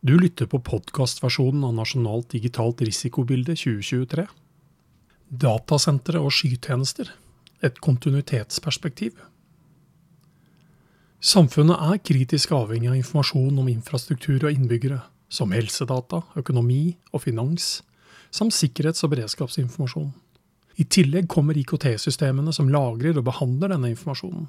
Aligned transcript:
Du 0.00 0.18
lytter 0.18 0.46
på 0.46 0.58
podkastversjonen 0.64 1.64
av 1.64 1.74
Nasjonalt 1.76 2.30
digitalt 2.32 2.78
risikobilde 2.80 3.52
2023. 3.52 4.22
Datasentre 5.28 6.22
og 6.24 6.32
skytjenester 6.32 7.10
et 7.60 7.76
kontinuitetsperspektiv. 7.84 9.18
Samfunnet 11.20 11.84
er 11.84 12.00
kritisk 12.00 12.54
avhengig 12.56 12.88
av 12.88 12.96
informasjon 12.96 13.60
om 13.60 13.68
infrastruktur 13.68 14.38
og 14.38 14.54
innbyggere, 14.54 15.02
som 15.28 15.52
helsedata, 15.52 16.22
økonomi 16.40 16.96
og 17.12 17.26
finans, 17.26 17.82
samt 18.32 18.56
sikkerhets- 18.56 19.04
og 19.04 19.12
beredskapsinformasjon. 19.12 20.14
I 20.80 20.88
tillegg 20.88 21.28
kommer 21.28 21.60
IKT-systemene 21.60 22.56
som 22.56 22.72
lagrer 22.72 23.20
og 23.20 23.28
behandler 23.28 23.74
denne 23.74 23.92
informasjonen. 23.92 24.48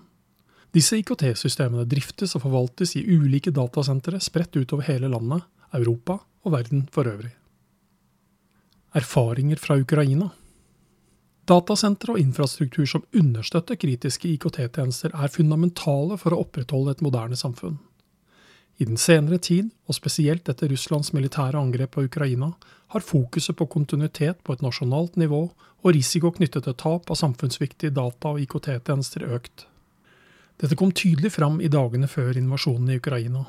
Disse 0.71 0.95
IKT-systemene 1.01 1.83
driftes 1.89 2.35
og 2.37 2.45
forvaltes 2.45 2.95
i 2.95 3.03
ulike 3.03 3.51
datasentre 3.51 4.21
spredt 4.23 4.55
utover 4.55 4.87
hele 4.87 5.09
landet, 5.11 5.43
Europa 5.75 6.21
og 6.45 6.53
verden 6.55 6.85
for 6.91 7.07
øvrig. 7.11 7.33
Erfaringer 8.95 9.59
fra 9.59 9.77
Ukraina 9.79 10.29
Datasentre 11.47 12.13
og 12.13 12.19
infrastruktur 12.21 12.85
som 12.87 13.03
understøtter 13.17 13.75
kritiske 13.79 14.29
IKT-tjenester, 14.35 15.11
er 15.11 15.31
fundamentale 15.33 16.17
for 16.21 16.31
å 16.35 16.43
opprettholde 16.45 16.93
et 16.95 17.01
moderne 17.03 17.39
samfunn. 17.39 17.79
I 18.79 18.87
den 18.87 18.97
senere 18.97 19.39
tid, 19.41 19.71
og 19.89 19.97
spesielt 19.97 20.47
etter 20.49 20.71
Russlands 20.71 21.11
militære 21.13 21.59
angrep 21.59 21.95
på 21.97 22.05
Ukraina, 22.07 22.53
har 22.93 23.05
fokuset 23.05 23.57
på 23.57 23.67
kontinuitet 23.73 24.39
på 24.43 24.53
et 24.55 24.63
nasjonalt 24.63 25.17
nivå 25.19 25.41
og 25.51 25.91
risiko 25.97 26.31
knyttet 26.31 26.67
til 26.67 26.77
tap 26.77 27.11
av 27.11 27.19
samfunnsviktige 27.19 27.93
data- 27.95 28.33
og 28.35 28.41
IKT-tjenester 28.45 29.27
økt. 29.35 29.65
Dette 30.61 30.77
kom 30.77 30.91
tydelig 30.93 31.31
fram 31.33 31.57
i 31.61 31.71
dagene 31.73 32.07
før 32.07 32.37
invasjonen 32.37 32.91
i 32.93 32.99
Ukraina. 33.01 33.47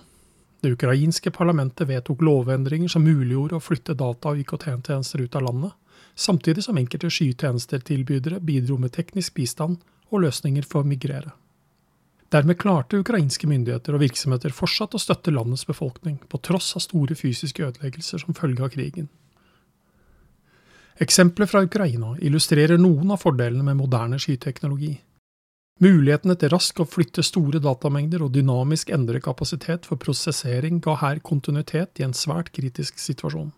Det 0.63 0.71
ukrainske 0.73 1.33
parlamentet 1.35 1.89
vedtok 1.91 2.23
lovendringer 2.25 2.89
som 2.89 3.05
muliggjorde 3.05 3.59
å 3.59 3.61
flytte 3.61 3.99
data- 3.99 4.33
og 4.33 4.41
IKT-tjenester 4.41 5.21
ut 5.21 5.37
av 5.37 5.45
landet, 5.45 5.73
samtidig 6.15 6.65
som 6.65 6.79
enkelte 6.81 7.11
skytjenestetilbydere 7.13 8.41
bidro 8.41 8.79
med 8.81 8.95
teknisk 8.97 9.35
bistand 9.37 9.83
og 10.09 10.25
løsninger 10.25 10.65
for 10.65 10.81
å 10.81 10.89
migrere. 10.89 11.35
Dermed 12.33 12.57
klarte 12.57 13.03
ukrainske 13.03 13.45
myndigheter 13.51 13.93
og 13.93 14.07
virksomheter 14.07 14.55
fortsatt 14.57 14.95
å 14.97 15.03
støtte 15.03 15.35
landets 15.35 15.67
befolkning, 15.69 16.17
på 16.33 16.41
tross 16.41 16.73
av 16.79 16.87
store 16.87 17.19
fysiske 17.19 17.67
ødeleggelser 17.67 18.25
som 18.25 18.39
følge 18.39 18.65
av 18.65 18.73
krigen. 18.73 19.11
Eksempler 20.97 21.51
fra 21.51 21.61
Ukraina 21.67 22.15
illustrerer 22.25 22.81
noen 22.81 23.13
av 23.13 23.21
fordelene 23.21 23.67
med 23.67 23.77
moderne 23.77 24.17
skyteknologi. 24.23 24.95
Mulighetene 25.83 26.37
til 26.39 26.53
raskt 26.53 26.79
å 26.79 26.85
flytte 26.87 27.25
store 27.27 27.59
datamengder 27.63 28.23
og 28.23 28.31
dynamisk 28.37 28.93
endre 28.95 29.19
kapasitet 29.23 29.89
for 29.89 29.99
prosessering 29.99 30.79
ga 30.85 30.95
her 31.01 31.19
kontinuitet 31.27 31.99
i 31.99 32.05
en 32.07 32.15
svært 32.15 32.53
kritisk 32.55 33.01
situasjon. 33.03 33.49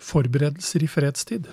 Forberedelser 0.00 0.84
i 0.86 0.88
fredstid 0.88 1.48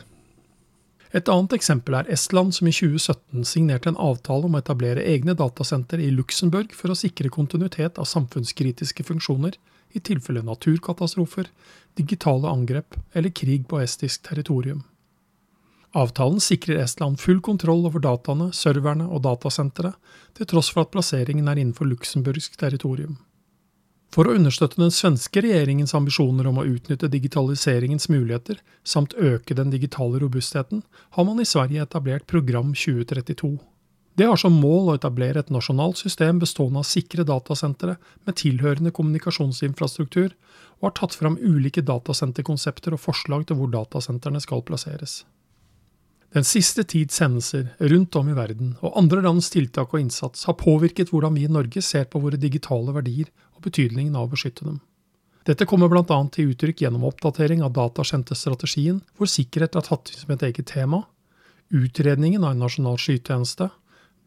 Et 1.18 1.32
annet 1.34 1.56
eksempel 1.58 1.98
er 1.98 2.12
Estland, 2.14 2.54
som 2.54 2.70
i 2.70 2.76
2017 2.76 3.48
signerte 3.48 3.90
en 3.90 3.98
avtale 3.98 4.46
om 4.46 4.54
å 4.54 4.62
etablere 4.62 5.08
egne 5.16 5.34
datasenter 5.40 6.04
i 6.04 6.12
Luxembourg 6.14 6.76
for 6.78 6.94
å 6.94 7.00
sikre 7.00 7.32
kontinuitet 7.34 7.98
av 7.98 8.06
samfunnskritiske 8.12 9.08
funksjoner 9.08 9.58
i 9.98 10.04
tilfelle 10.04 10.46
naturkatastrofer, 10.46 11.50
digitale 11.98 12.54
angrep 12.54 13.00
eller 13.18 13.34
krig 13.34 13.66
på 13.72 13.82
estisk 13.82 14.28
territorium. 14.30 14.84
Avtalen 15.96 16.42
sikrer 16.44 16.82
Estland 16.84 17.20
full 17.20 17.40
kontroll 17.42 17.86
over 17.88 18.04
dataene, 18.04 18.52
serverne 18.54 19.08
og 19.08 19.24
datasenteret, 19.24 19.96
til 20.36 20.50
tross 20.52 20.70
for 20.74 20.84
at 20.84 20.92
plasseringen 20.92 21.48
er 21.48 21.62
innenfor 21.62 21.88
luxemburgsk 21.88 22.60
territorium. 22.60 23.16
For 24.14 24.28
å 24.28 24.36
understøtte 24.38 24.80
den 24.80 24.94
svenske 24.94 25.42
regjeringens 25.44 25.94
ambisjoner 25.98 26.48
om 26.48 26.60
å 26.62 26.68
utnytte 26.68 27.10
digitaliseringens 27.12 28.08
muligheter, 28.10 28.60
samt 28.88 29.16
øke 29.20 29.56
den 29.58 29.72
digitale 29.74 30.22
robustheten, 30.24 30.84
har 31.16 31.28
man 31.28 31.42
i 31.44 31.48
Sverige 31.48 31.84
etablert 31.84 32.28
Program 32.28 32.72
2032. 32.74 33.58
Det 34.18 34.26
har 34.26 34.40
som 34.42 34.56
mål 34.58 34.90
å 34.90 34.98
etablere 34.98 35.44
et 35.44 35.52
nasjonalt 35.54 36.00
system 36.00 36.40
bestående 36.42 36.82
av 36.82 36.88
sikre 36.90 37.28
datasentre 37.28 38.00
med 38.26 38.40
tilhørende 38.42 38.94
kommunikasjonsinfrastruktur, 38.96 40.32
og 40.80 40.90
har 40.90 40.96
tatt 40.98 41.18
fram 41.18 41.38
ulike 41.38 41.84
datasenterkonsepter 41.86 42.96
og 42.98 43.04
forslag 43.04 43.46
til 43.46 43.60
hvor 43.60 43.70
datasentrene 43.74 44.42
skal 44.42 44.64
plasseres. 44.66 45.22
Den 46.36 46.44
siste 46.44 46.84
tids 46.84 47.22
hendelser 47.24 47.70
rundt 47.80 48.16
om 48.20 48.28
i 48.30 48.36
verden 48.36 48.74
og 48.84 48.98
andre 49.00 49.22
lands 49.24 49.48
tiltak 49.54 49.94
og 49.94 50.02
innsats 50.02 50.44
har 50.50 50.58
påvirket 50.60 51.14
hvordan 51.14 51.38
vi 51.38 51.46
i 51.48 51.52
Norge 51.52 51.82
ser 51.82 52.10
på 52.12 52.20
våre 52.20 52.40
digitale 52.40 52.92
verdier 52.96 53.30
og 53.56 53.64
betydningen 53.64 54.16
av 54.16 54.28
å 54.28 54.34
beskytte 54.34 54.68
dem. 54.68 54.82
Dette 55.48 55.66
kommer 55.70 55.88
bl.a. 55.88 56.04
til 56.36 56.52
uttrykk 56.52 56.84
gjennom 56.84 57.06
oppdatering 57.08 57.62
av 57.64 57.72
datasenterstrategien, 57.78 59.00
hvor 59.16 59.32
sikkerhet 59.32 59.78
er 59.80 59.86
tatt 59.88 60.12
som 60.12 60.34
et 60.36 60.44
eget 60.44 60.68
tema, 60.68 61.06
utredningen 61.72 62.44
av 62.44 62.52
en 62.52 62.66
nasjonal 62.66 63.00
skytjeneste, 63.00 63.70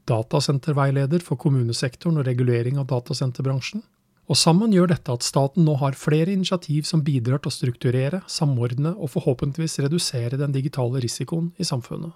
datasenterveileder 0.09 1.21
for 1.21 1.37
kommunesektoren 1.41 2.22
og 2.22 2.28
regulering 2.31 2.81
av 2.81 2.88
datasenterbransjen, 2.88 3.84
og 4.31 4.39
sammen 4.39 4.71
gjør 4.71 4.93
dette 4.93 5.11
at 5.11 5.27
staten 5.27 5.65
nå 5.67 5.75
har 5.81 5.99
flere 5.99 6.31
initiativ 6.31 6.87
som 6.87 7.03
bidrar 7.03 7.43
til 7.43 7.51
å 7.51 7.55
strukturere, 7.57 8.21
samordne 8.31 8.93
og 8.95 9.11
forhåpentligvis 9.17 9.81
redusere 9.83 10.39
den 10.39 10.55
digitale 10.55 11.03
risikoen 11.03 11.51
i 11.59 11.67
samfunnet. 11.67 12.15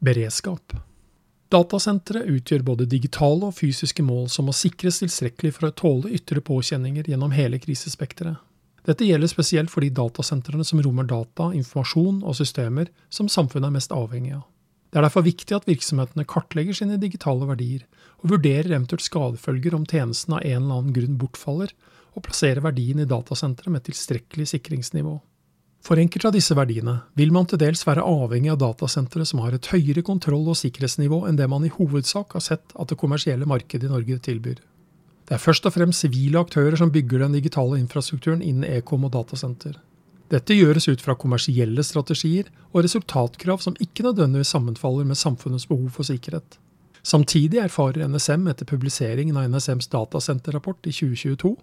Beredskap. 0.00 0.72
Datasentre 1.52 2.22
utgjør 2.28 2.64
både 2.64 2.88
digitale 2.88 3.48
og 3.48 3.56
fysiske 3.56 4.04
mål 4.04 4.26
som 4.32 4.48
må 4.48 4.56
sikres 4.56 5.02
tilstrekkelig 5.02 5.54
for 5.56 5.68
å 5.68 5.76
tåle 5.76 6.12
ytre 6.16 6.40
påkjenninger 6.44 7.08
gjennom 7.12 7.32
hele 7.36 7.60
krisespekteret. 7.60 8.40
Dette 8.88 9.04
gjelder 9.04 9.28
spesielt 9.28 9.72
for 9.72 9.84
de 9.84 9.92
datasentrene 9.92 10.64
som 10.64 10.80
rommer 10.80 11.04
data, 11.08 11.50
informasjon 11.52 12.22
og 12.24 12.36
systemer 12.38 12.88
som 13.12 13.28
samfunnet 13.28 13.68
er 13.68 13.76
mest 13.76 13.92
avhengig 13.92 14.38
av. 14.38 14.46
Det 14.88 14.98
er 14.98 15.04
derfor 15.04 15.26
viktig 15.26 15.52
at 15.56 15.66
virksomhetene 15.68 16.24
kartlegger 16.28 16.76
sine 16.76 16.96
digitale 17.00 17.46
verdier, 17.48 17.84
og 18.22 18.32
vurderer 18.32 18.72
eventuelt 18.72 19.04
skadefølger 19.04 19.76
om 19.76 19.84
tjenesten 19.88 20.36
av 20.38 20.44
en 20.44 20.62
eller 20.62 20.80
annen 20.80 20.94
grunn 20.96 21.18
bortfaller, 21.20 21.74
og 22.16 22.24
plasserer 22.24 22.64
verdien 22.64 23.02
i 23.02 23.08
datasenteret 23.08 23.72
med 23.72 23.84
tilstrekkelig 23.86 24.48
sikringsnivå. 24.54 25.18
For 25.84 26.00
enkelte 26.00 26.30
av 26.30 26.34
disse 26.34 26.56
verdiene 26.58 26.96
vil 27.18 27.30
man 27.32 27.46
til 27.48 27.60
dels 27.60 27.84
være 27.86 28.02
avhengig 28.04 28.50
av 28.52 28.58
datasentre 28.60 29.24
som 29.28 29.44
har 29.44 29.54
et 29.54 29.68
høyere 29.70 30.02
kontroll- 30.04 30.50
og 30.50 30.58
sikkerhetsnivå 30.58 31.22
enn 31.28 31.38
det 31.38 31.46
man 31.52 31.64
i 31.68 31.72
hovedsak 31.72 32.34
har 32.34 32.44
sett 32.44 32.74
at 32.74 32.90
det 32.90 32.98
kommersielle 32.98 33.46
markedet 33.48 33.86
i 33.86 33.92
Norge 33.92 34.18
tilbyr. 34.24 34.58
Det 35.28 35.36
er 35.36 35.42
først 35.42 35.68
og 35.68 35.76
fremst 35.76 36.02
sivile 36.02 36.40
aktører 36.40 36.74
som 36.80 36.90
bygger 36.90 37.22
den 37.22 37.36
digitale 37.36 37.78
infrastrukturen 37.78 38.42
innen 38.42 38.66
ekom 38.66 39.04
og 39.06 39.12
datasenter. 39.14 39.76
Dette 40.28 40.52
gjøres 40.52 40.88
ut 40.90 41.00
fra 41.00 41.16
kommersielle 41.16 41.82
strategier 41.86 42.50
og 42.74 42.82
resultatkrav 42.84 43.62
som 43.64 43.76
ikke 43.80 44.04
nødvendigvis 44.04 44.52
sammenfaller 44.52 45.06
med 45.08 45.16
samfunnets 45.16 45.68
behov 45.70 45.88
for 45.94 46.04
sikkerhet. 46.04 46.58
Samtidig 47.02 47.62
erfarer 47.62 48.04
NSM 48.08 48.50
etter 48.50 48.68
publiseringen 48.68 49.38
av 49.40 49.48
NSMs 49.48 49.88
datasenterrapport 49.88 50.90
i 50.90 50.92
2022 50.92 51.54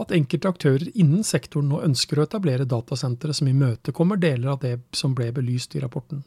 at 0.00 0.14
enkelte 0.16 0.48
aktører 0.48 0.88
innen 0.94 1.24
sektoren 1.24 1.68
nå 1.72 1.82
ønsker 1.84 2.20
å 2.20 2.24
etablere 2.24 2.68
datasentre 2.68 3.34
som 3.36 3.50
imøtekommer 3.50 4.20
deler 4.20 4.54
av 4.54 4.62
det 4.64 4.78
som 4.96 5.14
ble 5.16 5.28
belyst 5.36 5.76
i 5.76 5.82
rapporten. 5.84 6.24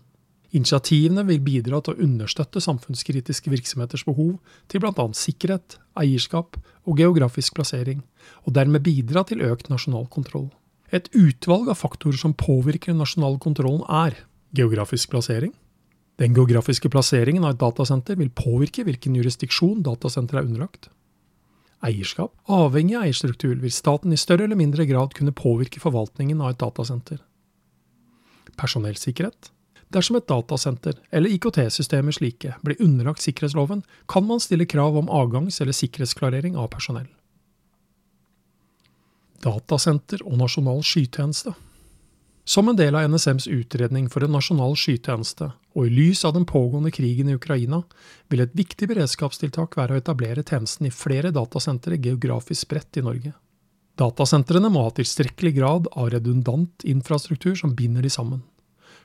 Initiativene 0.54 1.24
vil 1.28 1.42
bidra 1.46 1.78
til 1.86 1.94
å 1.94 2.06
understøtte 2.06 2.62
samfunnskritiske 2.62 3.52
virksomheters 3.54 4.06
behov 4.06 4.40
til 4.70 4.82
bl.a. 4.82 5.06
sikkerhet, 5.14 5.78
eierskap 6.02 6.58
og 6.90 7.02
geografisk 7.02 7.58
plassering, 7.58 8.02
og 8.46 8.56
dermed 8.58 8.86
bidra 8.86 9.26
til 9.30 9.46
økt 9.46 9.70
nasjonal 9.70 10.10
kontroll. 10.10 10.50
Et 10.92 11.10
utvalg 11.14 11.70
av 11.70 11.78
faktorer 11.78 12.18
som 12.18 12.34
påvirker 12.34 12.94
den 12.94 13.02
nasjonale 13.04 13.38
kontrollen, 13.42 13.84
er 13.86 14.18
geografisk 14.58 15.12
plassering. 15.14 15.54
Den 16.20 16.34
geografiske 16.36 16.90
plasseringen 16.92 17.46
av 17.46 17.54
et 17.54 17.62
datasenter 17.62 18.18
vil 18.20 18.32
påvirke 18.34 18.84
hvilken 18.88 19.16
jurisdiksjon 19.16 19.84
datasenteret 19.86 20.42
er 20.42 20.50
underlagt. 20.50 20.90
Eierskap. 21.86 22.34
Avhengig 22.52 22.98
av 22.98 23.06
eierstruktur 23.06 23.54
vil 23.62 23.72
staten 23.72 24.12
i 24.12 24.20
større 24.20 24.50
eller 24.50 24.60
mindre 24.60 24.84
grad 24.90 25.14
kunne 25.16 25.36
påvirke 25.36 25.80
forvaltningen 25.80 26.42
av 26.42 26.56
et 26.56 26.60
datasenter. 26.60 27.22
Personellsikkerhet. 28.60 29.54
Dersom 29.94 30.20
et 30.20 30.28
datasenter, 30.30 30.98
eller 31.10 31.32
IKT-systemer 31.38 32.14
slike, 32.14 32.58
blir 32.66 32.82
underlagt 32.84 33.24
sikkerhetsloven, 33.24 33.86
kan 34.12 34.28
man 34.28 34.44
stille 34.44 34.68
krav 34.70 34.98
om 35.00 35.08
avgangs- 35.08 35.62
eller 35.62 35.74
sikkerhetsklarering 35.74 36.60
av 36.60 36.68
personell 36.76 37.08
datasenter 39.44 40.24
og 40.26 40.38
nasjonal 40.42 40.84
skytjeneste. 40.86 41.56
Som 42.50 42.72
en 42.72 42.78
del 42.80 42.96
av 42.98 43.06
NSMs 43.12 43.46
utredning 43.48 44.08
for 44.10 44.26
en 44.26 44.34
nasjonal 44.34 44.74
skytjeneste, 44.80 45.52
og 45.78 45.86
i 45.86 45.92
lys 45.94 46.24
av 46.26 46.34
den 46.34 46.48
pågående 46.50 46.90
krigen 46.90 47.30
i 47.30 47.36
Ukraina, 47.38 47.84
vil 48.28 48.42
et 48.42 48.56
viktig 48.58 48.88
beredskapstiltak 48.90 49.78
være 49.78 49.94
å 49.94 50.02
etablere 50.02 50.42
tjenesten 50.42 50.90
i 50.90 50.94
flere 50.94 51.30
datasentre 51.36 52.00
geografisk 52.02 52.66
spredt 52.66 52.98
i 52.98 53.06
Norge. 53.06 53.36
Datasentrene 54.02 54.72
må 54.74 54.88
ha 54.88 54.96
tilstrekkelig 54.98 55.54
grad 55.60 55.92
av 55.92 56.10
redundant 56.16 56.88
infrastruktur 56.88 57.54
som 57.60 57.76
binder 57.78 58.02
de 58.02 58.10
sammen, 58.10 58.42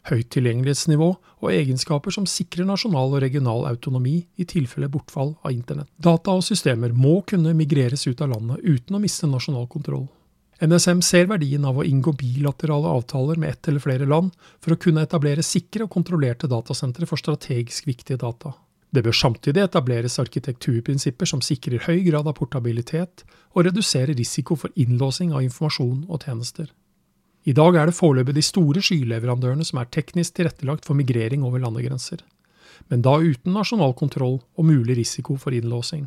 høyt 0.08 0.32
tilgjengelighetsnivå 0.32 1.08
og 1.12 1.52
egenskaper 1.52 2.14
som 2.16 2.28
sikrer 2.30 2.64
nasjonal 2.68 3.12
og 3.12 3.24
regional 3.24 3.68
autonomi 3.68 4.22
i 4.40 4.48
tilfelle 4.48 4.88
bortfall 4.88 5.34
av 5.42 5.52
internett. 5.52 5.92
Data 5.98 6.32
og 6.32 6.44
systemer 6.48 6.96
må 6.96 7.18
kunne 7.28 7.56
migreres 7.58 8.06
ut 8.08 8.24
av 8.24 8.32
landet 8.36 8.64
uten 8.64 8.96
å 8.96 9.04
miste 9.04 9.28
nasjonal 9.28 9.68
kontroll. 9.68 10.06
NSM 10.64 11.00
ser 11.04 11.26
verdien 11.28 11.64
av 11.68 11.76
å 11.76 11.84
inngå 11.84 12.14
bilaterale 12.16 12.88
avtaler 12.96 13.36
med 13.40 13.50
ett 13.52 13.68
eller 13.68 13.82
flere 13.84 14.06
land 14.08 14.30
for 14.62 14.72
å 14.72 14.78
kunne 14.80 15.02
etablere 15.04 15.44
sikre 15.44 15.84
og 15.84 15.92
kontrollerte 15.92 16.48
datasentre 16.48 17.08
for 17.10 17.20
strategisk 17.20 17.88
viktige 17.90 18.20
data. 18.22 18.54
Det 18.94 19.02
bør 19.02 19.16
samtidig 19.18 19.64
etableres 19.64 20.20
arkitekturprinsipper 20.22 21.26
som 21.26 21.42
sikrer 21.42 21.82
høy 21.88 22.04
grad 22.06 22.30
av 22.30 22.36
portabilitet 22.38 23.24
og 23.52 23.66
reduserer 23.66 24.14
risiko 24.14 24.56
for 24.56 24.72
innlåsing 24.78 25.34
av 25.34 25.42
informasjon 25.42 26.06
og 26.08 26.24
tjenester. 26.24 26.70
I 27.44 27.52
dag 27.52 27.76
er 27.76 27.90
det 27.90 27.98
foreløpig 27.98 28.36
de 28.38 28.44
store 28.46 28.80
skyleverandørene 28.84 29.66
som 29.68 29.82
er 29.82 29.90
teknisk 29.92 30.38
tilrettelagt 30.38 30.86
for 30.86 30.96
migrering 30.96 31.42
over 31.44 31.60
landegrenser, 31.60 32.22
men 32.88 33.02
da 33.04 33.18
uten 33.20 33.52
nasjonal 33.52 33.92
kontroll 33.98 34.38
og 34.54 34.68
mulig 34.70 34.96
risiko 35.02 35.36
for 35.36 35.52
innlåsing. 35.52 36.06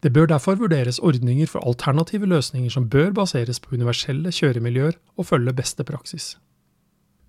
Det 0.00 0.12
bør 0.12 0.26
derfor 0.26 0.56
vurderes 0.56 0.98
ordninger 0.98 1.46
for 1.46 1.60
alternative 1.66 2.26
løsninger 2.26 2.70
som 2.72 2.88
bør 2.88 3.10
baseres 3.12 3.60
på 3.60 3.74
universelle 3.76 4.32
kjøremiljøer 4.32 4.96
og 5.16 5.26
følge 5.26 5.52
beste 5.52 5.84
praksis. 5.84 6.36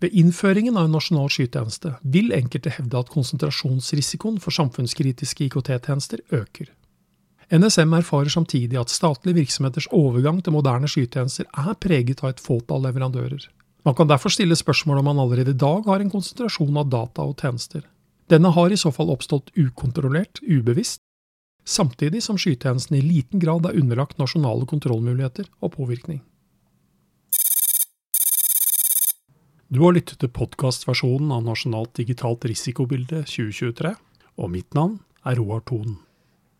Ved 0.01 0.15
innføringen 0.17 0.77
av 0.79 0.87
en 0.87 0.95
nasjonal 0.95 1.29
skytjeneste 1.29 1.93
vil 2.13 2.31
enkelte 2.33 2.71
hevde 2.73 2.97
at 2.97 3.11
konsentrasjonsrisikoen 3.13 4.39
for 4.41 4.55
samfunnskritiske 4.55 5.45
IKT-tjenester 5.45 6.23
øker. 6.31 6.71
NSM 7.51 7.93
erfarer 7.93 8.31
samtidig 8.31 8.79
at 8.79 8.89
statlige 8.89 9.35
virksomheters 9.35 9.89
overgang 9.91 10.39
til 10.43 10.55
moderne 10.55 10.87
skytjenester 10.87 11.45
er 11.51 11.75
preget 11.75 12.23
av 12.23 12.31
et 12.31 12.39
fåtall 12.39 12.87
leverandører. 12.87 13.49
Man 13.85 13.95
kan 13.97 14.07
derfor 14.07 14.31
stille 14.31 14.55
spørsmål 14.55 15.01
om 15.01 15.09
man 15.11 15.19
allerede 15.19 15.51
i 15.51 15.59
dag 15.59 15.83
har 15.85 15.99
en 15.99 16.09
konsentrasjon 16.09 16.77
av 16.77 16.89
data 16.89 17.27
og 17.27 17.35
tjenester. 17.41 17.83
Denne 18.31 18.53
har 18.55 18.71
i 18.71 18.79
så 18.79 18.93
fall 18.95 19.11
oppstått 19.11 19.51
ukontrollert, 19.59 20.39
ubevisst, 20.47 21.01
samtidig 21.65 22.23
som 22.23 22.37
skytjenesten 22.39 22.97
i 22.97 23.01
liten 23.05 23.39
grad 23.39 23.65
er 23.65 23.77
underlagt 23.79 24.19
nasjonale 24.21 24.67
kontrollmuligheter 24.69 25.49
og 25.61 25.75
påvirkning. 25.77 26.21
Du 29.71 29.79
har 29.85 29.95
lyttet 29.95 30.19
til 30.19 30.31
podkastversjonen 30.35 31.31
av 31.31 31.45
Nasjonalt 31.47 31.93
digitalt 31.95 32.43
risikobilde 32.43 33.21
2023, 33.23 33.93
og 34.35 34.51
mitt 34.51 34.75
navn 34.75 34.97
er 35.23 35.39
Roar 35.39 35.63
Thon. 35.63 35.95